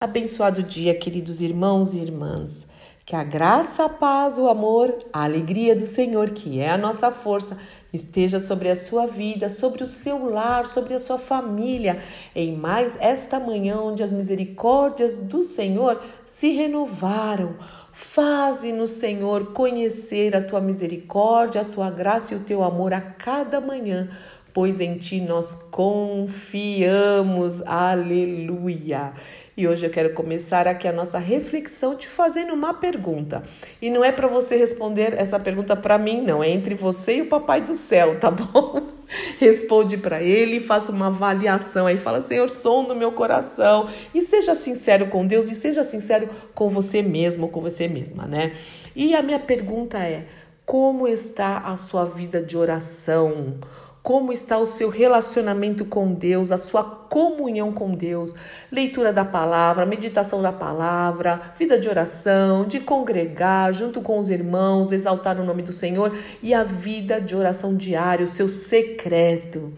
Abençoado 0.00 0.62
dia, 0.62 0.94
queridos 0.94 1.42
irmãos 1.42 1.92
e 1.92 1.98
irmãs. 1.98 2.68
Que 3.04 3.16
a 3.16 3.24
graça, 3.24 3.86
a 3.86 3.88
paz, 3.88 4.38
o 4.38 4.48
amor, 4.48 4.96
a 5.12 5.24
alegria 5.24 5.74
do 5.74 5.86
Senhor, 5.86 6.30
que 6.30 6.60
é 6.60 6.70
a 6.70 6.78
nossa 6.78 7.10
força, 7.10 7.58
esteja 7.92 8.38
sobre 8.38 8.68
a 8.68 8.76
sua 8.76 9.08
vida, 9.08 9.48
sobre 9.48 9.82
o 9.82 9.86
seu 9.88 10.24
lar, 10.30 10.68
sobre 10.68 10.94
a 10.94 11.00
sua 11.00 11.18
família, 11.18 11.98
em 12.32 12.54
mais 12.54 12.96
esta 13.00 13.40
manhã 13.40 13.80
onde 13.80 14.00
as 14.00 14.12
misericórdias 14.12 15.16
do 15.16 15.42
Senhor 15.42 16.00
se 16.24 16.52
renovaram. 16.52 17.56
Faze-nos, 17.92 18.90
Senhor, 18.90 19.52
conhecer 19.52 20.36
a 20.36 20.40
tua 20.40 20.60
misericórdia, 20.60 21.62
a 21.62 21.64
tua 21.64 21.90
graça 21.90 22.34
e 22.34 22.36
o 22.36 22.44
teu 22.44 22.62
amor 22.62 22.94
a 22.94 23.00
cada 23.00 23.60
manhã, 23.60 24.08
pois 24.54 24.80
em 24.80 24.96
ti 24.96 25.20
nós 25.20 25.54
confiamos. 25.72 27.62
Aleluia. 27.66 29.12
E 29.58 29.66
hoje 29.66 29.84
eu 29.84 29.90
quero 29.90 30.14
começar 30.14 30.68
aqui 30.68 30.86
a 30.86 30.92
nossa 30.92 31.18
reflexão 31.18 31.96
te 31.96 32.06
fazendo 32.06 32.54
uma 32.54 32.72
pergunta. 32.72 33.42
E 33.82 33.90
não 33.90 34.04
é 34.04 34.12
para 34.12 34.28
você 34.28 34.54
responder 34.54 35.14
essa 35.14 35.36
pergunta 35.40 35.74
para 35.74 35.98
mim, 35.98 36.22
não, 36.22 36.44
é 36.44 36.48
entre 36.48 36.76
você 36.76 37.16
e 37.16 37.22
o 37.22 37.26
papai 37.26 37.60
do 37.60 37.74
céu, 37.74 38.20
tá 38.20 38.30
bom? 38.30 38.86
Responde 39.40 39.96
para 39.96 40.22
ele, 40.22 40.60
faça 40.60 40.92
uma 40.92 41.08
avaliação 41.08 41.88
aí, 41.88 41.98
fala: 41.98 42.20
"Senhor, 42.20 42.48
som 42.48 42.84
do 42.84 42.94
meu 42.94 43.10
coração". 43.10 43.88
E 44.14 44.22
seja 44.22 44.54
sincero 44.54 45.08
com 45.08 45.26
Deus 45.26 45.50
e 45.50 45.56
seja 45.56 45.82
sincero 45.82 46.30
com 46.54 46.68
você 46.68 47.02
mesmo, 47.02 47.48
com 47.48 47.60
você 47.60 47.88
mesma, 47.88 48.26
né? 48.28 48.52
E 48.94 49.12
a 49.12 49.24
minha 49.24 49.40
pergunta 49.40 49.98
é: 49.98 50.26
como 50.64 51.08
está 51.08 51.58
a 51.64 51.74
sua 51.74 52.04
vida 52.04 52.40
de 52.40 52.56
oração? 52.56 53.58
Como 54.02 54.32
está 54.32 54.58
o 54.58 54.66
seu 54.66 54.88
relacionamento 54.88 55.84
com 55.84 56.12
Deus, 56.12 56.50
a 56.50 56.56
sua 56.56 56.82
comunhão 56.82 57.72
com 57.72 57.94
Deus, 57.94 58.34
leitura 58.70 59.12
da 59.12 59.24
palavra, 59.24 59.84
meditação 59.84 60.40
da 60.40 60.52
palavra, 60.52 61.52
vida 61.58 61.78
de 61.78 61.88
oração, 61.88 62.66
de 62.66 62.80
congregar 62.80 63.72
junto 63.74 64.00
com 64.00 64.18
os 64.18 64.30
irmãos, 64.30 64.92
exaltar 64.92 65.40
o 65.40 65.44
nome 65.44 65.62
do 65.62 65.72
Senhor 65.72 66.16
e 66.42 66.54
a 66.54 66.64
vida 66.64 67.20
de 67.20 67.34
oração 67.34 67.76
diária, 67.76 68.24
o 68.24 68.28
seu 68.28 68.48
secreto. 68.48 69.72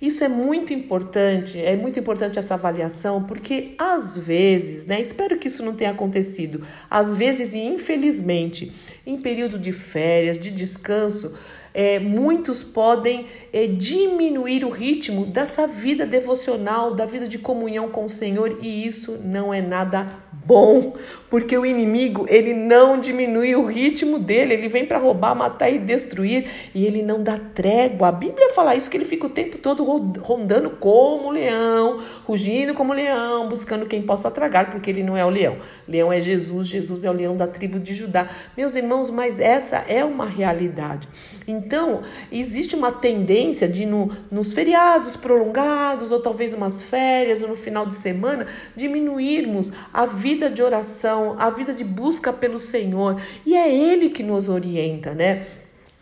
Isso 0.00 0.24
é 0.24 0.28
muito 0.28 0.72
importante, 0.72 1.62
é 1.62 1.76
muito 1.76 2.00
importante 2.00 2.38
essa 2.38 2.54
avaliação, 2.54 3.22
porque 3.24 3.74
às 3.76 4.16
vezes, 4.16 4.86
né, 4.86 4.98
espero 4.98 5.38
que 5.38 5.48
isso 5.48 5.62
não 5.62 5.74
tenha 5.74 5.90
acontecido, 5.90 6.66
às 6.88 7.14
vezes 7.14 7.54
e 7.54 7.58
infelizmente, 7.58 8.72
em 9.06 9.20
período 9.20 9.58
de 9.58 9.72
férias, 9.72 10.38
de 10.38 10.50
descanso, 10.50 11.34
é, 11.72 11.98
muitos 11.98 12.62
podem 12.62 13.26
é, 13.52 13.66
diminuir 13.66 14.64
o 14.64 14.70
ritmo 14.70 15.26
dessa 15.26 15.66
vida 15.66 16.06
devocional, 16.06 16.94
da 16.94 17.06
vida 17.06 17.26
de 17.26 17.38
comunhão 17.38 17.88
com 17.88 18.04
o 18.04 18.08
Senhor, 18.08 18.58
e 18.62 18.86
isso 18.86 19.18
não 19.24 19.52
é 19.52 19.60
nada 19.60 20.08
bom, 20.44 20.94
porque 21.28 21.56
o 21.56 21.64
inimigo, 21.64 22.26
ele 22.28 22.52
não 22.52 22.98
diminui 22.98 23.54
o 23.54 23.66
ritmo 23.66 24.18
dele, 24.18 24.54
ele 24.54 24.68
vem 24.68 24.84
para 24.84 24.98
roubar, 24.98 25.34
matar 25.34 25.70
e 25.70 25.78
destruir, 25.78 26.46
e 26.74 26.84
ele 26.84 27.02
não 27.02 27.22
dá 27.22 27.38
trégua. 27.38 28.08
A 28.08 28.12
Bíblia 28.12 28.50
fala 28.50 28.74
isso 28.74 28.90
que 28.90 28.96
ele 28.96 29.04
fica 29.04 29.26
o 29.26 29.30
tempo 29.30 29.58
todo 29.58 29.84
rondando 30.20 30.70
como 30.70 31.30
leão, 31.30 32.00
rugindo 32.24 32.74
como 32.74 32.92
leão, 32.92 33.48
buscando 33.48 33.86
quem 33.86 34.02
possa 34.02 34.30
tragar, 34.30 34.70
porque 34.70 34.90
ele 34.90 35.02
não 35.02 35.16
é 35.16 35.24
o 35.24 35.30
leão. 35.30 35.58
Leão 35.86 36.12
é 36.12 36.20
Jesus, 36.20 36.66
Jesus 36.66 37.04
é 37.04 37.10
o 37.10 37.14
leão 37.14 37.36
da 37.36 37.46
tribo 37.46 37.78
de 37.78 37.94
Judá. 37.94 38.28
Meus 38.56 38.74
irmãos, 38.74 39.10
mas 39.10 39.38
essa 39.38 39.84
é 39.88 40.04
uma 40.04 40.26
realidade. 40.26 41.08
Então, 41.46 42.02
existe 42.30 42.74
uma 42.74 42.92
tendência 42.92 43.68
de 43.68 43.86
no, 43.86 44.10
nos 44.30 44.52
feriados 44.52 45.16
prolongados, 45.16 46.10
ou 46.10 46.20
talvez 46.20 46.50
numas 46.50 46.82
férias, 46.82 47.42
ou 47.42 47.48
no 47.48 47.56
final 47.56 47.86
de 47.86 47.94
semana, 47.94 48.46
diminuirmos 48.74 49.72
a 49.92 50.06
vida 50.06 50.39
vida 50.40 50.50
de 50.50 50.62
oração, 50.62 51.36
a 51.38 51.50
vida 51.50 51.74
de 51.74 51.84
busca 51.84 52.32
pelo 52.32 52.58
Senhor. 52.58 53.20
E 53.44 53.54
é 53.54 53.70
Ele 53.70 54.08
que 54.08 54.22
nos 54.22 54.48
orienta, 54.48 55.12
né? 55.12 55.46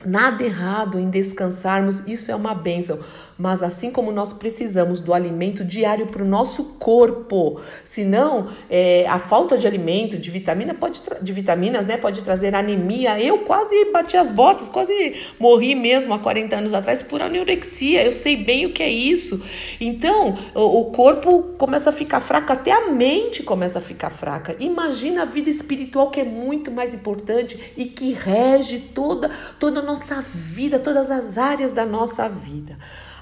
Nada 0.07 0.45
errado 0.45 0.97
em 0.97 1.11
descansarmos, 1.11 2.05
isso 2.07 2.31
é 2.31 2.37
uma 2.37 2.55
bênção. 2.55 3.01
Mas 3.39 3.63
assim 3.63 3.93
como 3.93 4.11
nós 4.11 4.33
precisamos 4.33 4.99
do 4.99 5.15
alimento 5.15 5.65
diário 5.65 6.09
para 6.09 6.25
o 6.25 6.27
nosso 6.27 6.65
corpo, 6.81 7.61
senão 7.85 8.49
é, 8.69 9.07
a 9.07 9.21
falta 9.21 9.57
de 9.57 9.65
alimento, 9.65 10.19
de 10.19 10.29
vitamina, 10.29 10.75
pode 10.75 11.01
de 11.23 11.33
vitaminas, 11.33 11.87
né, 11.87 11.97
pode 11.97 12.25
trazer 12.25 12.53
anemia. 12.53 13.21
Eu 13.21 13.39
quase 13.39 13.93
bati 13.93 14.17
as 14.17 14.29
botas, 14.29 14.69
quase 14.69 15.15
morri 15.39 15.77
mesmo 15.77 16.13
há 16.13 16.19
40 16.19 16.57
anos 16.57 16.75
atrás 16.75 17.01
por 17.01 17.23
anorexia. 17.23 18.05
Eu 18.05 18.13
sei 18.13 18.37
bem 18.37 18.67
o 18.67 18.73
que 18.73 18.83
é 18.83 18.91
isso. 18.91 19.41
Então, 19.81 20.37
o, 20.53 20.81
o 20.81 20.85
corpo 20.87 21.55
começa 21.57 21.91
a 21.91 21.93
ficar 21.93 22.19
fraco, 22.19 22.53
até 22.53 22.73
a 22.73 22.91
mente 22.91 23.45
começa 23.45 23.79
a 23.79 23.83
ficar 23.83 24.11
fraca. 24.11 24.57
Imagina 24.59 25.23
a 25.23 25.25
vida 25.25 25.49
espiritual 25.49 26.11
que 26.11 26.21
é 26.21 26.25
muito 26.25 26.73
mais 26.73 26.93
importante 26.93 27.73
e 27.77 27.85
que 27.85 28.13
rege 28.13 28.81
toda 28.81 29.31
toda 29.61 29.81
nossa 29.81 30.21
vida, 30.21 30.79
todas 30.79 31.09
as 31.09 31.39
áreas 31.39 31.73
da 31.73 31.87
nossa 31.87 32.29
vida. 32.29 32.77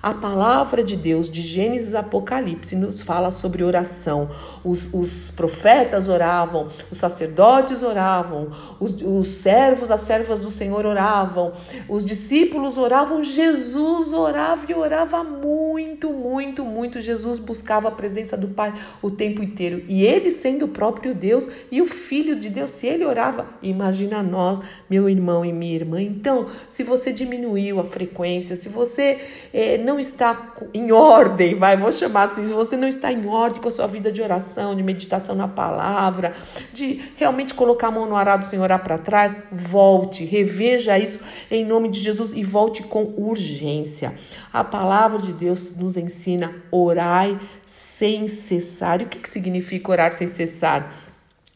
A 0.06 0.14
palavra 0.14 0.84
de 0.84 0.94
Deus 0.94 1.28
de 1.28 1.42
Gênesis 1.42 1.92
Apocalipse 1.92 2.76
nos 2.76 3.02
fala 3.02 3.32
sobre 3.32 3.64
oração. 3.64 4.30
Os, 4.62 4.88
os 4.94 5.32
profetas 5.32 6.06
oravam, 6.06 6.68
os 6.92 6.98
sacerdotes 6.98 7.82
oravam, 7.82 8.52
os, 8.78 8.94
os 9.02 9.26
servos, 9.26 9.90
as 9.90 10.02
servas 10.02 10.42
do 10.42 10.50
Senhor 10.52 10.86
oravam, 10.86 11.54
os 11.88 12.04
discípulos 12.04 12.78
oravam, 12.78 13.20
Jesus 13.20 14.12
orava 14.12 14.70
e 14.70 14.74
orava 14.76 15.24
muito, 15.24 16.12
muito, 16.12 16.64
muito. 16.64 17.00
Jesus 17.00 17.40
buscava 17.40 17.88
a 17.88 17.90
presença 17.90 18.36
do 18.36 18.46
Pai 18.46 18.72
o 19.02 19.10
tempo 19.10 19.42
inteiro. 19.42 19.82
E 19.88 20.06
ele, 20.06 20.30
sendo 20.30 20.66
o 20.66 20.68
próprio 20.68 21.16
Deus 21.16 21.48
e 21.68 21.82
o 21.82 21.86
Filho 21.88 22.36
de 22.36 22.48
Deus, 22.48 22.70
se 22.70 22.86
ele 22.86 23.04
orava, 23.04 23.48
imagina 23.60 24.22
nós, 24.22 24.62
meu 24.88 25.10
irmão 25.10 25.44
e 25.44 25.52
minha 25.52 25.74
irmã. 25.74 26.00
Então, 26.00 26.46
se 26.70 26.84
você 26.84 27.12
diminuiu 27.12 27.80
a 27.80 27.84
frequência, 27.84 28.54
se 28.54 28.68
você 28.68 29.18
eh, 29.52 29.76
não 29.78 29.95
não 29.96 30.00
está 30.00 30.52
em 30.74 30.92
ordem, 30.92 31.54
vai, 31.54 31.74
vou 31.74 31.90
chamar 31.90 32.24
assim, 32.24 32.44
se 32.44 32.52
você 32.52 32.76
não 32.76 32.86
está 32.86 33.10
em 33.10 33.26
ordem 33.26 33.62
com 33.62 33.68
a 33.68 33.70
sua 33.70 33.86
vida 33.86 34.12
de 34.12 34.20
oração, 34.20 34.74
de 34.74 34.82
meditação 34.82 35.34
na 35.34 35.48
palavra, 35.48 36.34
de 36.70 37.12
realmente 37.16 37.54
colocar 37.54 37.88
a 37.88 37.90
mão 37.90 38.06
no 38.06 38.14
arado 38.14 38.44
sem 38.44 38.60
orar 38.60 38.82
para 38.82 38.98
trás, 38.98 39.34
volte, 39.50 40.22
reveja 40.22 40.98
isso 40.98 41.18
em 41.50 41.64
nome 41.64 41.88
de 41.88 42.00
Jesus 42.00 42.34
e 42.34 42.44
volte 42.44 42.82
com 42.82 43.14
urgência. 43.16 44.14
A 44.52 44.62
palavra 44.62 45.18
de 45.18 45.32
Deus 45.32 45.74
nos 45.74 45.96
ensina 45.96 46.54
orai 46.70 47.40
sem 47.64 48.28
cessar. 48.28 49.00
E 49.00 49.04
o 49.04 49.08
que, 49.08 49.18
que 49.18 49.30
significa 49.30 49.90
orar 49.90 50.12
sem 50.12 50.26
cessar? 50.26 50.92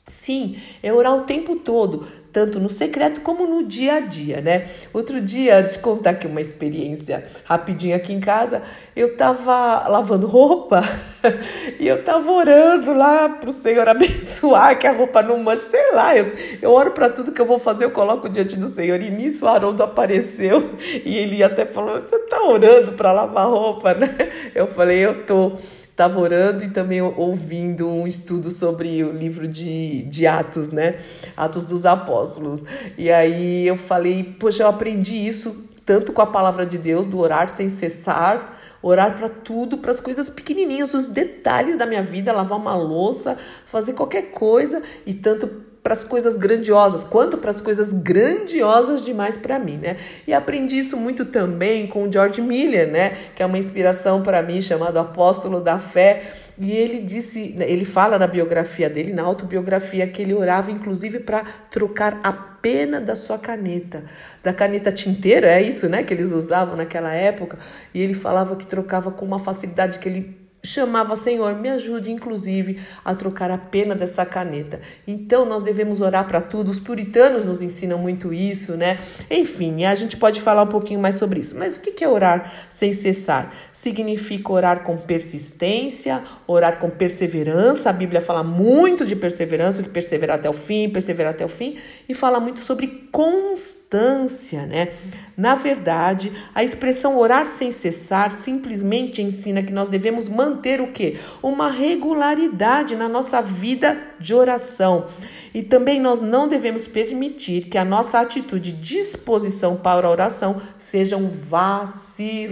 Sim, 0.06 0.56
é 0.82 0.92
orar 0.92 1.14
o 1.14 1.22
tempo 1.22 1.56
todo, 1.56 2.06
tanto 2.32 2.60
no 2.60 2.68
secreto 2.68 3.20
como 3.20 3.46
no 3.46 3.62
dia 3.62 3.94
a 3.94 4.00
dia, 4.00 4.40
né? 4.40 4.66
Outro 4.92 5.20
dia, 5.20 5.62
te 5.62 5.78
contar 5.78 6.10
aqui 6.10 6.26
uma 6.26 6.40
experiência 6.40 7.24
rapidinho 7.44 7.96
aqui 7.96 8.12
em 8.12 8.20
casa, 8.20 8.62
eu 8.94 9.16
tava 9.16 9.88
lavando 9.88 10.26
roupa 10.26 10.82
e 11.78 11.86
eu 11.86 12.04
tava 12.04 12.30
orando 12.30 12.92
lá 12.92 13.28
pro 13.28 13.52
Senhor 13.52 13.88
abençoar 13.88 14.78
que 14.78 14.86
a 14.86 14.92
roupa 14.92 15.22
não 15.22 15.38
manche, 15.42 15.62
sei 15.62 15.92
lá, 15.92 16.16
eu, 16.16 16.32
eu 16.60 16.70
oro 16.70 16.92
para 16.92 17.08
tudo 17.08 17.32
que 17.32 17.40
eu 17.40 17.46
vou 17.46 17.58
fazer, 17.58 17.84
eu 17.84 17.90
coloco 17.90 18.28
diante 18.28 18.56
do 18.56 18.66
Senhor. 18.66 19.00
E 19.00 19.10
nisso 19.10 19.44
o 19.44 19.48
Haroldo 19.48 19.82
apareceu 19.82 20.70
e 21.04 21.16
ele 21.16 21.42
até 21.42 21.66
falou: 21.66 22.00
"Você 22.00 22.18
tá 22.20 22.42
orando 22.42 22.92
para 22.92 23.12
lavar 23.12 23.48
roupa, 23.48 23.94
né?" 23.94 24.08
Eu 24.54 24.66
falei: 24.66 24.98
"Eu 24.98 25.24
tô" 25.24 25.52
estava 26.00 26.18
orando 26.18 26.64
e 26.64 26.70
também 26.70 27.02
ouvindo 27.02 27.86
um 27.86 28.06
estudo 28.06 28.50
sobre 28.50 29.04
o 29.04 29.12
livro 29.12 29.46
de, 29.46 30.02
de 30.04 30.26
Atos, 30.26 30.70
né? 30.70 30.98
Atos 31.36 31.66
dos 31.66 31.84
Apóstolos. 31.84 32.64
E 32.96 33.10
aí 33.10 33.66
eu 33.66 33.76
falei, 33.76 34.24
poxa, 34.24 34.62
eu 34.62 34.68
aprendi 34.68 35.14
isso 35.14 35.68
tanto 35.84 36.10
com 36.12 36.22
a 36.22 36.26
palavra 36.26 36.64
de 36.64 36.78
Deus, 36.78 37.04
do 37.04 37.18
orar 37.18 37.50
sem 37.50 37.68
cessar, 37.68 38.58
orar 38.80 39.18
para 39.18 39.28
tudo, 39.28 39.76
para 39.76 39.90
as 39.90 40.00
coisas 40.00 40.30
pequenininhas, 40.30 40.94
os 40.94 41.06
detalhes 41.06 41.76
da 41.76 41.84
minha 41.84 42.02
vida, 42.02 42.32
lavar 42.32 42.58
uma 42.58 42.74
louça, 42.74 43.36
fazer 43.66 43.92
qualquer 43.92 44.30
coisa 44.30 44.82
e 45.04 45.12
tanto 45.12 45.48
para 45.82 45.92
as 45.92 46.04
coisas 46.04 46.36
grandiosas, 46.36 47.04
quanto 47.04 47.38
para 47.38 47.50
as 47.50 47.60
coisas 47.60 47.92
grandiosas 47.92 49.02
demais 49.02 49.36
para 49.36 49.58
mim, 49.58 49.78
né? 49.78 49.96
E 50.26 50.32
aprendi 50.32 50.78
isso 50.78 50.96
muito 50.96 51.24
também 51.24 51.86
com 51.86 52.06
o 52.06 52.12
George 52.12 52.42
Miller, 52.42 52.90
né? 52.90 53.16
Que 53.34 53.42
é 53.42 53.46
uma 53.46 53.58
inspiração 53.58 54.22
para 54.22 54.42
mim, 54.42 54.60
chamado 54.60 54.98
Apóstolo 54.98 55.60
da 55.60 55.78
Fé. 55.78 56.32
E 56.58 56.72
ele 56.72 57.00
disse, 57.00 57.56
ele 57.58 57.86
fala 57.86 58.18
na 58.18 58.26
biografia 58.26 58.90
dele, 58.90 59.14
na 59.14 59.22
autobiografia, 59.22 60.06
que 60.06 60.20
ele 60.20 60.34
orava 60.34 60.70
inclusive 60.70 61.20
para 61.20 61.42
trocar 61.70 62.20
a 62.22 62.30
pena 62.32 63.00
da 63.00 63.16
sua 63.16 63.38
caneta, 63.38 64.04
da 64.42 64.52
caneta 64.52 64.92
tinteira, 64.92 65.46
é 65.46 65.62
isso, 65.62 65.88
né, 65.88 66.02
que 66.02 66.12
eles 66.12 66.32
usavam 66.32 66.76
naquela 66.76 67.14
época. 67.14 67.58
E 67.94 68.02
ele 68.02 68.12
falava 68.12 68.56
que 68.56 68.66
trocava 68.66 69.10
com 69.10 69.24
uma 69.24 69.38
facilidade 69.38 69.98
que 69.98 70.06
ele 70.06 70.39
chamava 70.62 71.16
Senhor, 71.16 71.54
me 71.54 71.68
ajude 71.68 72.10
inclusive 72.10 72.80
a 73.04 73.14
trocar 73.14 73.50
a 73.50 73.58
pena 73.58 73.94
dessa 73.94 74.26
caneta. 74.26 74.80
Então 75.06 75.44
nós 75.44 75.62
devemos 75.62 76.00
orar 76.00 76.26
para 76.26 76.40
tudo. 76.40 76.70
Os 76.70 76.78
puritanos 76.78 77.44
nos 77.44 77.62
ensinam 77.62 77.98
muito 77.98 78.32
isso, 78.32 78.76
né? 78.76 78.98
Enfim, 79.30 79.84
a 79.84 79.94
gente 79.94 80.16
pode 80.16 80.40
falar 80.40 80.62
um 80.62 80.68
pouquinho 80.68 81.00
mais 81.00 81.14
sobre 81.14 81.40
isso. 81.40 81.56
Mas 81.58 81.76
o 81.76 81.80
que 81.80 82.04
é 82.04 82.08
orar 82.08 82.52
sem 82.68 82.92
cessar? 82.92 83.54
Significa 83.72 84.52
orar 84.52 84.82
com 84.82 84.96
persistência, 84.96 86.22
orar 86.46 86.78
com 86.78 86.90
perseverança. 86.90 87.90
A 87.90 87.92
Bíblia 87.92 88.20
fala 88.20 88.42
muito 88.42 89.06
de 89.06 89.16
perseverança, 89.16 89.82
de 89.82 89.88
perseverar 89.88 90.38
até 90.38 90.48
o 90.48 90.52
fim, 90.52 90.88
perseverar 90.88 91.32
até 91.32 91.44
o 91.44 91.48
fim, 91.48 91.78
e 92.08 92.14
fala 92.14 92.38
muito 92.38 92.60
sobre 92.60 93.08
constância, 93.10 94.66
né? 94.66 94.88
Na 95.36 95.54
verdade, 95.54 96.32
a 96.54 96.62
expressão 96.62 97.16
orar 97.16 97.46
sem 97.46 97.70
cessar 97.70 98.30
simplesmente 98.30 99.22
ensina 99.22 99.62
que 99.62 99.72
nós 99.72 99.88
devemos 99.88 100.28
manter 100.28 100.49
o 100.52 100.92
quê? 100.92 101.18
Uma 101.42 101.70
regularidade 101.70 102.96
na 102.96 103.08
nossa 103.08 103.40
vida 103.40 103.98
de 104.18 104.34
oração. 104.34 105.06
E 105.52 105.62
também 105.62 106.00
nós 106.00 106.20
não 106.20 106.46
devemos 106.48 106.86
permitir 106.86 107.64
que 107.64 107.76
a 107.76 107.84
nossa 107.84 108.20
atitude 108.20 108.72
de 108.72 108.80
disposição 108.80 109.76
para 109.76 110.06
a 110.06 110.10
oração 110.10 110.60
sejam 110.78 111.28
vacilantes. 111.28 112.50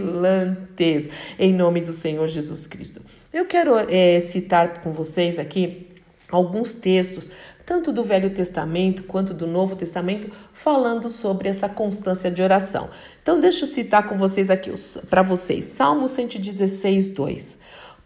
Em 1.38 1.52
nome 1.52 1.80
do 1.80 1.92
Senhor 1.92 2.26
Jesus 2.26 2.66
Cristo. 2.66 3.00
Eu 3.32 3.44
quero 3.44 3.74
é, 3.88 4.18
citar 4.20 4.80
com 4.80 4.92
vocês 4.92 5.38
aqui 5.38 5.86
alguns 6.30 6.74
textos 6.74 7.30
tanto 7.68 7.92
do 7.92 8.02
Velho 8.02 8.30
Testamento 8.30 9.02
quanto 9.02 9.34
do 9.34 9.46
Novo 9.46 9.76
Testamento, 9.76 10.30
falando 10.54 11.10
sobre 11.10 11.50
essa 11.50 11.68
constância 11.68 12.30
de 12.30 12.40
oração. 12.40 12.88
Então, 13.22 13.38
deixa 13.38 13.64
eu 13.64 13.68
citar 13.68 14.08
com 14.08 14.16
vocês 14.16 14.48
aqui 14.48 14.72
para 15.10 15.20
vocês, 15.20 15.66
Salmo 15.66 16.08
116, 16.08 17.10
2. 17.10 17.58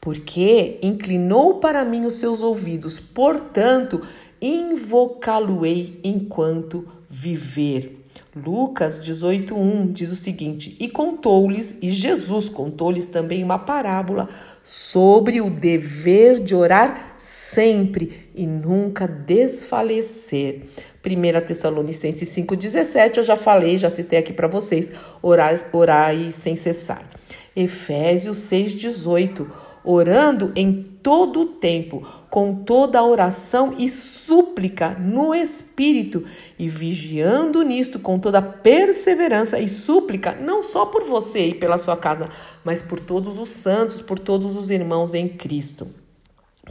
Porque 0.02 0.80
inclinou 0.82 1.60
para 1.60 1.84
mim 1.84 2.04
os 2.04 2.14
seus 2.14 2.42
ouvidos, 2.42 2.98
portanto, 2.98 4.02
invocá-lo-ei 4.40 6.00
enquanto 6.02 6.84
viver. 7.08 8.00
Lucas 8.34 8.98
18:1 8.98 9.92
diz 9.92 10.10
o 10.10 10.16
seguinte: 10.16 10.76
E 10.80 10.88
contou-lhes, 10.88 11.78
e 11.80 11.90
Jesus 11.92 12.48
contou-lhes 12.48 13.06
também 13.06 13.44
uma 13.44 13.60
parábola 13.60 14.28
sobre 14.64 15.40
o 15.40 15.48
dever 15.48 16.40
de 16.40 16.52
orar 16.52 17.14
sempre 17.16 18.28
e 18.34 18.44
nunca 18.44 19.06
desfalecer. 19.06 20.62
1 21.04 21.46
Tessalonicenses 21.46 22.28
5,17, 22.28 23.18
eu 23.18 23.22
já 23.22 23.36
falei, 23.36 23.78
já 23.78 23.88
citei 23.88 24.18
aqui 24.18 24.32
para 24.32 24.48
vocês, 24.48 24.90
orar, 25.22 25.54
orai 25.72 26.32
sem 26.32 26.56
cessar. 26.56 27.08
Efésios 27.54 28.38
6,18, 28.38 29.46
orando 29.84 30.52
em 30.54 30.82
todo 31.02 31.40
o 31.40 31.46
tempo, 31.46 32.06
com 32.30 32.54
toda 32.54 32.98
a 32.98 33.04
oração 33.04 33.74
e 33.76 33.88
súplica 33.88 34.90
no 34.90 35.34
Espírito, 35.34 36.24
e 36.58 36.68
vigiando 36.68 37.62
nisto 37.62 37.98
com 37.98 38.18
toda 38.18 38.40
perseverança 38.40 39.58
e 39.58 39.68
súplica, 39.68 40.32
não 40.32 40.62
só 40.62 40.86
por 40.86 41.04
você 41.04 41.48
e 41.48 41.54
pela 41.54 41.78
sua 41.78 41.96
casa, 41.96 42.28
mas 42.64 42.80
por 42.80 43.00
todos 43.00 43.38
os 43.38 43.48
santos, 43.48 44.00
por 44.00 44.18
todos 44.18 44.56
os 44.56 44.70
irmãos 44.70 45.14
em 45.14 45.28
Cristo. 45.28 45.88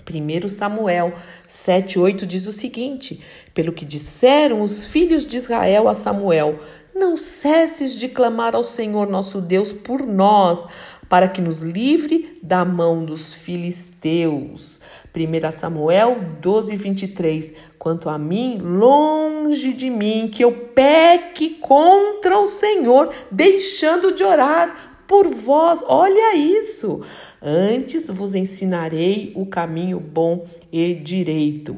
1 0.10 0.48
Samuel 0.48 1.14
7,8 1.48 2.26
diz 2.26 2.48
o 2.48 2.52
seguinte: 2.52 3.20
Pelo 3.54 3.74
que 3.74 3.84
disseram 3.84 4.62
os 4.62 4.86
filhos 4.86 5.26
de 5.26 5.36
Israel 5.36 5.90
a 5.90 5.94
Samuel, 5.94 6.60
não 6.96 7.18
cesses 7.18 7.96
de 7.96 8.08
clamar 8.08 8.56
ao 8.56 8.64
Senhor 8.64 9.10
nosso 9.10 9.42
Deus 9.42 9.74
por 9.74 10.06
nós, 10.06 10.66
para 11.12 11.28
que 11.28 11.42
nos 11.42 11.60
livre 11.60 12.40
da 12.42 12.64
mão 12.64 13.04
dos 13.04 13.34
filisteus. 13.34 14.80
1 15.14 15.52
Samuel 15.52 16.18
12, 16.40 16.74
23. 16.78 17.54
Quanto 17.78 18.08
a 18.08 18.18
mim, 18.18 18.58
longe 18.60 19.74
de 19.74 19.90
mim 19.90 20.30
que 20.32 20.42
eu 20.42 20.54
peque 20.74 21.56
contra 21.56 22.40
o 22.40 22.48
Senhor, 22.48 23.14
deixando 23.30 24.14
de 24.14 24.24
orar 24.24 25.04
por 25.06 25.28
vós. 25.28 25.84
Olha 25.86 26.34
isso. 26.34 27.02
Antes 27.42 28.08
vos 28.08 28.34
ensinarei 28.34 29.34
o 29.36 29.46
caminho 29.46 30.00
bom 30.00 30.48
e 30.72 30.94
direito. 30.94 31.76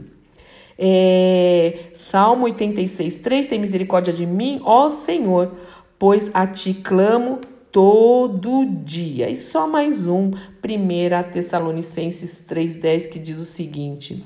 É, 0.78 1.86
Salmo 1.92 2.46
86, 2.46 3.16
3: 3.16 3.48
Tem 3.48 3.60
misericórdia 3.60 4.14
de 4.14 4.28
mim, 4.28 4.62
ó 4.64 4.90
Senhor, 4.90 5.54
pois 5.98 6.30
a 6.36 6.46
ti 6.46 6.76
clamo 6.76 7.42
todo 7.74 8.66
dia. 8.66 9.30
E 9.32 9.36
só 9.36 9.68
mais 9.68 10.08
um, 10.08 10.30
1 10.30 11.32
Tessalonicenses 11.32 12.46
3,10, 12.48 13.10
que 13.10 13.20
diz 13.20 13.40
o 13.40 13.46
seguinte. 13.46 14.24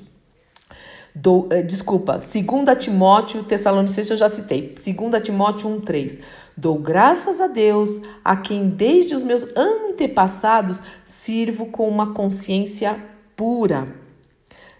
Do, 1.14 1.48
eh, 1.50 1.62
desculpa, 1.62 2.18
2 2.18 2.76
Timóteo, 2.78 3.42
Tessalonicenses 3.42 4.10
eu 4.10 4.16
já 4.16 4.28
citei, 4.28 4.74
2 4.74 5.22
Timóteo 5.22 5.68
1,3. 5.68 6.20
Dou 6.56 6.78
graças 6.78 7.40
a 7.40 7.48
Deus, 7.48 8.02
a 8.22 8.36
quem 8.36 8.68
desde 8.68 9.16
os 9.16 9.24
meus 9.24 9.44
antepassados 9.56 10.80
sirvo 11.04 11.66
com 11.66 11.88
uma 11.88 12.12
consciência 12.12 13.02
pura, 13.34 13.96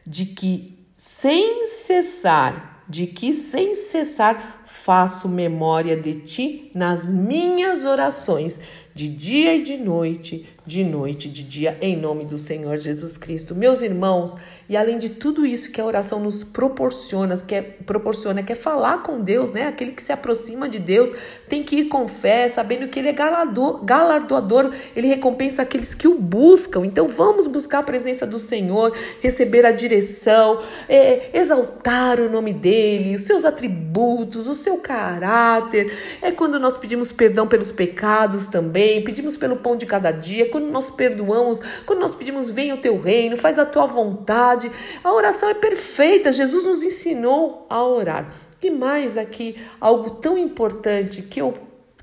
de 0.07 0.27
que 0.27 0.79
sem 0.93 1.65
cessar, 1.67 2.85
de 2.87 3.07
que 3.07 3.33
sem 3.33 3.75
cessar 3.75 4.58
faço 4.69 5.29
memória 5.29 5.97
de 5.97 6.15
ti 6.21 6.71
nas 6.75 7.11
minhas 7.11 7.85
orações, 7.85 8.61
de 8.99 9.07
dia 9.07 9.55
e 9.55 9.63
de 9.63 9.77
noite, 9.77 10.45
de 10.67 10.83
noite 10.83 11.29
e 11.29 11.31
de 11.31 11.45
dia, 11.45 11.79
em 11.81 11.97
nome 11.97 12.25
do 12.25 12.37
Senhor 12.37 12.77
Jesus 12.79 13.17
Cristo. 13.17 13.55
Meus 13.55 13.81
irmãos, 13.81 14.35
e 14.69 14.77
além 14.77 14.99
de 14.99 15.09
tudo 15.09 15.47
isso 15.47 15.71
que 15.71 15.81
a 15.81 15.85
oração 15.85 16.21
nos 16.21 16.43
proporciona, 16.43 17.35
que 17.39 17.55
é, 17.55 17.63
proporciona, 17.63 18.43
quer 18.43 18.55
é 18.55 18.57
falar 18.57 19.05
com 19.05 19.21
Deus, 19.21 19.53
né? 19.53 19.69
Aquele 19.69 19.93
que 19.93 20.03
se 20.03 20.13
aproxima 20.13 20.69
de 20.69 20.81
Deus 20.81 21.11
tem 21.49 21.63
que 21.63 21.77
ir 21.77 21.85
com 21.85 22.09
fé, 22.09 22.49
sabendo 22.49 22.89
que 22.89 22.99
Ele 22.99 23.09
é 23.09 23.13
galador, 23.13 23.85
galardoador, 23.85 24.73
Ele 24.97 25.07
recompensa 25.07 25.63
aqueles 25.63 25.95
que 25.95 26.09
o 26.09 26.19
buscam. 26.19 26.85
Então 26.85 27.07
vamos 27.07 27.47
buscar 27.47 27.79
a 27.79 27.83
presença 27.85 28.27
do 28.27 28.39
Senhor, 28.39 28.95
receber 29.23 29.65
a 29.65 29.71
direção, 29.71 30.61
é, 30.89 31.31
exaltar 31.33 32.21
o 32.21 32.29
nome 32.29 32.53
dEle, 32.53 33.15
os 33.15 33.23
seus 33.23 33.45
atributos, 33.45 34.47
o 34.47 34.55
seu 34.55 34.77
caráter. 34.79 36.19
É 36.21 36.31
quando 36.33 36.59
nós 36.59 36.77
pedimos 36.77 37.11
perdão 37.13 37.47
pelos 37.47 37.73
pecados 37.73 38.49
também, 38.49 38.88
pedimos 39.03 39.37
pelo 39.37 39.57
pão 39.57 39.77
de 39.77 39.87
cada 39.87 40.11
dia, 40.11 40.49
quando 40.51 40.67
nós 40.67 40.91
perdoamos, 40.91 41.61
quando 41.85 42.01
nós 42.01 42.15
pedimos, 42.15 42.51
venha 42.51 42.75
o 42.75 42.79
teu 42.79 43.01
reino, 43.01 43.37
faz 43.37 43.59
a 43.59 43.65
tua 43.67 43.87
vontade. 43.87 44.71
A 45.03 45.13
oração 45.13 45.49
é 45.49 45.55
perfeita, 45.55 46.33
Jesus 46.33 46.65
nos 46.65 46.83
ensinou 46.83 47.67
a 47.69 47.83
orar. 47.83 48.33
E 48.63 48.71
mais 48.71 49.17
aqui, 49.17 49.57
algo 49.81 50.11
tão 50.11 50.37
importante 50.37 51.23
que 51.23 51.41
eu 51.41 51.55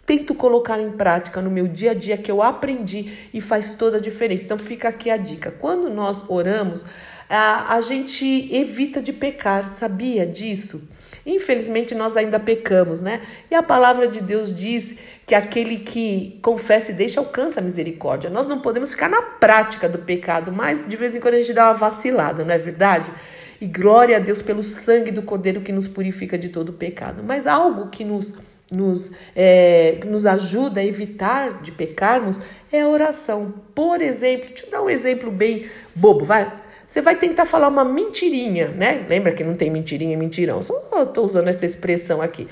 tento 0.06 0.36
colocar 0.36 0.80
em 0.80 0.92
prática 0.92 1.42
no 1.42 1.50
meu 1.50 1.68
dia 1.68 1.92
a 1.92 1.94
dia, 1.94 2.18
que 2.18 2.32
eu 2.32 2.42
aprendi 2.42 3.30
e 3.34 3.42
faz 3.42 3.74
toda 3.74 3.98
a 3.98 4.00
diferença. 4.00 4.44
Então 4.44 4.58
fica 4.58 4.88
aqui 4.88 5.10
a 5.10 5.18
dica. 5.18 5.52
Quando 5.52 5.90
nós 5.90 6.24
oramos, 6.30 6.86
a, 7.30 7.76
a 7.76 7.82
gente 7.82 8.50
evita 8.56 9.02
de 9.02 9.12
pecar, 9.12 9.68
sabia 9.68 10.26
disso? 10.26 10.88
Infelizmente, 11.26 11.96
nós 11.96 12.16
ainda 12.16 12.40
pecamos, 12.40 13.02
né? 13.02 13.22
E 13.50 13.56
a 13.56 13.64
palavra 13.64 14.08
de 14.08 14.22
Deus 14.22 14.54
diz 14.54 14.96
que 15.26 15.34
aquele 15.34 15.80
que 15.80 16.38
confessa 16.42 16.92
e 16.92 16.94
deixa 16.94 17.20
alcança 17.20 17.60
a 17.60 17.64
misericórdia. 17.64 18.30
Nós 18.30 18.46
não 18.46 18.60
podemos 18.60 18.92
ficar 18.92 19.10
na 19.10 19.22
prática 19.22 19.90
do 19.90 19.98
pecado, 19.98 20.52
mas 20.52 20.88
de 20.88 20.96
vez 20.96 21.16
em 21.16 21.20
quando 21.20 21.34
a 21.34 21.42
gente 21.42 21.54
dá 21.54 21.66
uma 21.66 21.74
vacilada, 21.74 22.44
não 22.44 22.54
é 22.54 22.58
verdade? 22.60 23.12
E 23.60 23.66
glória 23.66 24.18
a 24.18 24.20
Deus 24.20 24.44
pelo 24.44 24.62
sangue 24.62 25.10
do 25.10 25.24
Cordeiro 25.24 25.62
que 25.62 25.72
nos 25.72 25.88
purifica 25.88 26.38
de 26.38 26.50
todo 26.50 26.74
pecado. 26.74 27.24
Mas 27.26 27.48
algo 27.48 27.90
que 27.90 28.04
nos, 28.04 28.36
nos, 28.72 29.12
é, 29.36 30.00
nos 30.06 30.28
ajuda 30.28 30.82
a 30.82 30.86
evitar 30.86 31.62
de 31.64 31.72
pecarmos 31.72 32.40
é 32.72 32.82
a 32.82 32.88
oração. 32.88 33.52
Por 33.74 34.00
exemplo, 34.00 34.50
deixa 34.50 34.68
eu 34.68 34.72
dar 34.72 34.84
um 34.84 34.90
exemplo 34.90 35.32
bem 35.32 35.68
bobo, 35.96 36.24
vai. 36.24 36.65
Você 36.88 37.02
vai 37.02 37.16
tentar 37.16 37.46
falar 37.46 37.68
uma 37.68 37.84
mentirinha, 37.84 38.68
né? 38.70 39.06
Lembra 39.10 39.34
que 39.34 39.44
não 39.44 39.56
tem 39.56 39.70
mentirinha 39.70 40.14
e 40.14 40.18
mentirão? 40.18 40.62
Só 40.62 40.76
estou 41.02 41.26
usando 41.26 41.48
essa 41.48 41.66
expressão 41.66 42.22
aqui. 42.22 42.48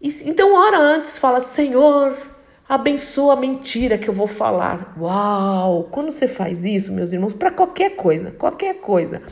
Então, 0.00 0.54
hora 0.54 0.78
antes, 0.78 1.18
fala: 1.18 1.40
Senhor, 1.40 2.16
abençoa 2.68 3.32
a 3.32 3.36
mentira 3.36 3.98
que 3.98 4.08
eu 4.08 4.14
vou 4.14 4.26
falar. 4.26 4.94
Uau! 5.00 5.88
Quando 5.90 6.10
você 6.10 6.28
faz 6.28 6.64
isso, 6.64 6.92
meus 6.92 7.12
irmãos, 7.12 7.34
para 7.34 7.50
qualquer 7.50 7.96
coisa, 7.96 8.30
qualquer 8.32 8.74
coisa. 8.74 9.22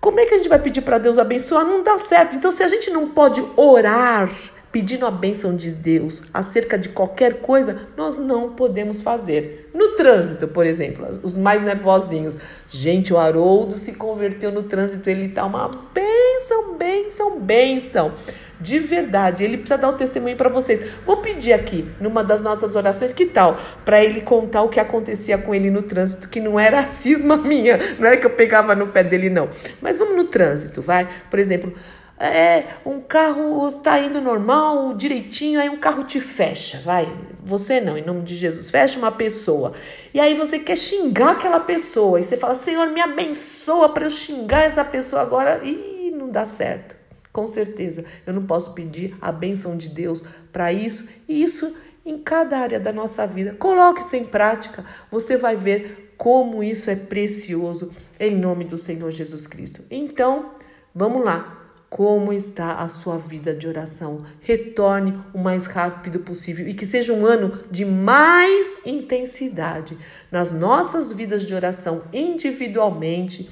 Como 0.00 0.18
é 0.18 0.24
que 0.24 0.34
a 0.34 0.38
gente 0.38 0.48
vai 0.48 0.58
pedir 0.58 0.80
para 0.80 0.96
Deus 0.96 1.18
abençoar? 1.18 1.64
Não 1.64 1.82
dá 1.82 1.98
certo. 1.98 2.34
Então, 2.34 2.50
se 2.50 2.62
a 2.62 2.68
gente 2.68 2.90
não 2.90 3.08
pode 3.10 3.44
orar 3.54 4.30
pedindo 4.72 5.04
a 5.04 5.10
bênção 5.10 5.56
de 5.56 5.72
Deus 5.72 6.22
acerca 6.32 6.78
de 6.78 6.88
qualquer 6.88 7.40
coisa, 7.40 7.88
nós 7.96 8.18
não 8.18 8.52
podemos 8.52 9.02
fazer. 9.02 9.68
No 9.74 9.92
trânsito, 9.94 10.48
por 10.48 10.66
exemplo, 10.66 11.06
os 11.22 11.36
mais 11.36 11.62
nervosinhos. 11.62 12.38
Gente, 12.68 13.12
o 13.12 13.18
Haroldo 13.18 13.78
se 13.78 13.92
converteu 13.92 14.52
no 14.52 14.64
trânsito, 14.64 15.08
ele 15.08 15.28
tá 15.28 15.44
uma 15.44 15.70
bênção, 15.92 16.76
bênção, 16.76 17.40
bênção. 17.40 18.12
de 18.60 18.78
verdade. 18.78 19.42
Ele 19.42 19.56
precisa 19.56 19.78
dar 19.78 19.88
o 19.88 19.94
testemunho 19.94 20.36
para 20.36 20.50
vocês. 20.50 20.82
Vou 21.06 21.16
pedir 21.16 21.52
aqui, 21.52 21.88
numa 21.98 22.22
das 22.22 22.42
nossas 22.42 22.76
orações, 22.76 23.12
que 23.12 23.24
tal? 23.24 23.58
Para 23.86 24.04
ele 24.04 24.20
contar 24.20 24.62
o 24.62 24.68
que 24.68 24.78
acontecia 24.78 25.38
com 25.38 25.54
ele 25.54 25.70
no 25.70 25.82
trânsito, 25.82 26.28
que 26.28 26.40
não 26.40 26.60
era 26.60 26.84
cisma 26.88 27.38
minha, 27.38 27.78
não 27.98 28.06
é 28.06 28.18
que 28.18 28.26
eu 28.26 28.30
pegava 28.30 28.74
no 28.74 28.88
pé 28.88 29.02
dele, 29.02 29.30
não. 29.30 29.48
Mas 29.80 29.98
vamos 29.98 30.14
no 30.14 30.24
trânsito, 30.24 30.82
vai? 30.82 31.08
Por 31.30 31.38
exemplo 31.38 31.72
é, 32.20 32.74
um 32.84 33.00
carro 33.00 33.66
está 33.66 33.98
indo 33.98 34.20
normal, 34.20 34.92
direitinho, 34.92 35.58
aí 35.58 35.70
um 35.70 35.78
carro 35.78 36.04
te 36.04 36.20
fecha, 36.20 36.78
vai. 36.84 37.10
Você 37.42 37.80
não, 37.80 37.96
em 37.96 38.04
nome 38.04 38.20
de 38.20 38.36
Jesus, 38.36 38.70
fecha 38.70 38.98
uma 38.98 39.10
pessoa. 39.10 39.72
E 40.12 40.20
aí 40.20 40.34
você 40.34 40.58
quer 40.58 40.76
xingar 40.76 41.30
aquela 41.30 41.58
pessoa. 41.58 42.20
E 42.20 42.22
você 42.22 42.36
fala, 42.36 42.54
Senhor, 42.54 42.88
me 42.88 43.00
abençoa 43.00 43.88
para 43.88 44.04
eu 44.04 44.10
xingar 44.10 44.60
essa 44.62 44.84
pessoa 44.84 45.22
agora. 45.22 45.62
E 45.64 46.12
não 46.14 46.28
dá 46.28 46.44
certo. 46.44 46.94
Com 47.32 47.46
certeza, 47.46 48.04
eu 48.26 48.34
não 48.34 48.44
posso 48.44 48.74
pedir 48.74 49.16
a 49.20 49.32
bênção 49.32 49.74
de 49.76 49.88
Deus 49.88 50.22
para 50.52 50.70
isso. 50.72 51.08
E 51.26 51.42
isso 51.42 51.74
em 52.04 52.18
cada 52.18 52.58
área 52.58 52.78
da 52.78 52.92
nossa 52.92 53.26
vida. 53.26 53.54
Coloque 53.58 54.00
isso 54.00 54.16
em 54.16 54.24
prática. 54.24 54.84
Você 55.10 55.38
vai 55.38 55.56
ver 55.56 56.14
como 56.18 56.62
isso 56.62 56.90
é 56.90 56.96
precioso 56.96 57.92
em 58.18 58.36
nome 58.36 58.66
do 58.66 58.76
Senhor 58.76 59.10
Jesus 59.10 59.46
Cristo. 59.46 59.82
Então, 59.90 60.50
vamos 60.94 61.24
lá. 61.24 61.59
Como 61.90 62.32
está 62.32 62.74
a 62.74 62.88
sua 62.88 63.18
vida 63.18 63.52
de 63.52 63.66
oração? 63.66 64.24
Retorne 64.40 65.18
o 65.34 65.38
mais 65.38 65.66
rápido 65.66 66.20
possível 66.20 66.68
e 66.68 66.72
que 66.72 66.86
seja 66.86 67.12
um 67.12 67.26
ano 67.26 67.64
de 67.68 67.84
mais 67.84 68.78
intensidade 68.86 69.98
nas 70.30 70.52
nossas 70.52 71.12
vidas 71.12 71.44
de 71.44 71.52
oração 71.52 72.04
individualmente 72.12 73.50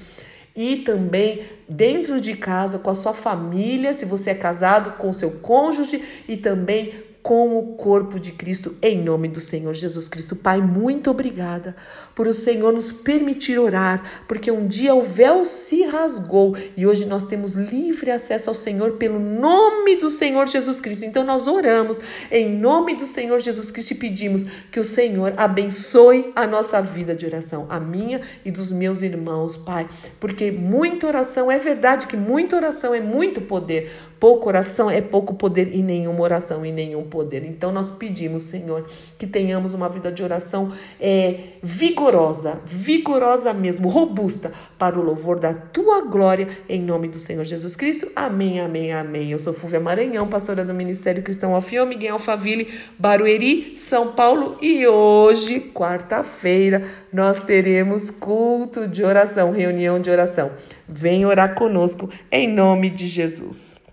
e 0.55 0.77
também 0.77 1.49
dentro 1.67 2.21
de 2.21 2.33
casa 2.37 2.79
com 2.79 2.89
a 2.89 2.95
sua 2.95 3.13
família, 3.13 3.93
se 3.93 4.05
você 4.05 4.29
é 4.29 4.35
casado 4.35 4.93
com 4.93 5.09
o 5.09 5.13
seu 5.13 5.31
cônjuge 5.31 6.01
e 6.25 6.37
também 6.37 6.93
com 7.21 7.57
o 7.57 7.73
corpo 7.75 8.19
de 8.19 8.31
Cristo, 8.31 8.75
em 8.81 9.03
nome 9.03 9.27
do 9.27 9.41
Senhor 9.41 9.73
Jesus 9.73 10.07
Cristo. 10.07 10.35
Pai, 10.35 10.61
muito 10.61 11.11
obrigada 11.11 11.75
por 12.15 12.27
o 12.27 12.33
Senhor 12.33 12.71
nos 12.71 12.91
permitir 12.91 13.59
orar, 13.59 14.23
porque 14.27 14.49
um 14.49 14.65
dia 14.65 14.95
o 14.95 15.01
véu 15.01 15.43
se 15.43 15.83
rasgou 15.83 16.55
e 16.77 16.87
hoje 16.87 17.05
nós 17.05 17.25
temos 17.25 17.55
livre 17.55 18.09
acesso 18.09 18.49
ao 18.49 18.53
Senhor 18.53 18.93
pelo 18.93 19.19
nome 19.19 19.97
do 19.97 20.09
Senhor 20.09 20.47
Jesus 20.47 20.79
Cristo. 20.79 21.05
Então 21.05 21.23
nós 21.23 21.45
oramos 21.45 21.99
em 22.31 22.57
nome 22.57 22.95
do 22.95 23.05
Senhor 23.05 23.39
Jesus 23.39 23.69
Cristo 23.69 23.91
e 23.91 23.95
pedimos 23.95 24.45
que 24.71 24.79
o 24.79 24.83
Senhor 24.83 25.33
abençoe 25.37 26.31
a 26.35 26.47
nossa 26.47 26.81
vida 26.81 27.13
de 27.13 27.25
oração, 27.25 27.67
a 27.69 27.79
minha 27.79 28.21
e 28.45 28.51
dos 28.51 28.71
meus 28.71 29.01
irmãos, 29.01 29.57
Pai, 29.57 29.87
porque 30.19 30.51
muita 30.51 31.07
oração 31.07 31.51
é 31.51 31.59
verdade 31.59 32.07
que 32.07 32.17
muita 32.17 32.55
oração 32.55 32.93
é 32.93 33.01
muito 33.01 33.41
poder. 33.41 33.91
Pouco 34.19 34.49
oração 34.49 34.91
é 34.91 34.99
pouco 34.99 35.33
poder 35.33 35.73
e 35.73 35.81
nenhuma 35.81 36.21
oração 36.21 36.65
e 36.65 36.71
nenhum 36.71 37.03
poder. 37.03 37.45
Então 37.45 37.71
nós 37.71 37.89
pedimos, 37.89 38.43
Senhor, 38.43 38.85
que 39.17 39.25
tenhamos 39.25 39.73
uma 39.73 39.87
vida 39.87 40.11
de 40.11 40.21
oração 40.21 40.73
é, 40.99 41.53
vigorosa, 41.63 42.59
vigorosa 42.65 43.53
mesmo, 43.53 43.87
robusta, 43.87 44.51
para 44.77 44.99
o 44.99 45.01
louvor 45.01 45.39
da 45.39 45.53
tua 45.53 46.01
glória, 46.01 46.49
em 46.67 46.81
nome 46.81 47.07
do 47.07 47.17
Senhor 47.17 47.45
Jesus 47.45 47.77
Cristo. 47.77 48.11
Amém, 48.13 48.59
amém, 48.59 48.91
amém. 48.91 49.31
Eu 49.31 49.39
sou 49.39 49.53
Fúvia 49.53 49.79
Maranhão, 49.79 50.27
pastora 50.27 50.65
do 50.65 50.73
Ministério 50.73 51.23
Cristão 51.23 51.55
Alfio, 51.55 51.85
Miguel 51.85 52.15
Alfaville, 52.15 52.67
Barueri, 52.97 53.75
São 53.79 54.11
Paulo. 54.11 54.57
E 54.61 54.85
hoje, 54.85 55.61
quarta-feira, 55.73 56.83
nós 57.11 57.41
teremos 57.41 58.11
culto 58.11 58.85
de 58.85 59.01
oração, 59.03 59.51
reunião 59.51 59.99
de 59.99 60.09
oração. 60.09 60.51
Vem 60.87 61.25
orar 61.25 61.55
conosco 61.55 62.09
em 62.29 62.47
nome 62.47 62.89
de 62.89 63.07
Jesus. 63.07 63.88